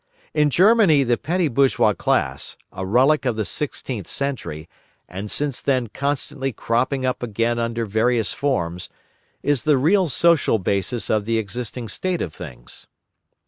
In 0.33 0.49
Germany 0.49 1.03
the 1.03 1.15
petty 1.15 1.47
bourgeois 1.47 1.93
class, 1.93 2.57
a 2.71 2.87
relique 2.87 3.23
of 3.23 3.35
the 3.35 3.45
sixteenth 3.45 4.07
century, 4.07 4.67
and 5.07 5.29
since 5.29 5.61
then 5.61 5.89
constantly 5.89 6.51
cropping 6.51 7.05
up 7.05 7.21
again 7.21 7.59
under 7.59 7.85
various 7.85 8.33
forms, 8.33 8.89
is 9.43 9.61
the 9.61 9.77
real 9.77 10.09
social 10.09 10.57
basis 10.57 11.11
of 11.11 11.25
the 11.25 11.37
existing 11.37 11.87
state 11.87 12.23
of 12.23 12.33
things. 12.33 12.87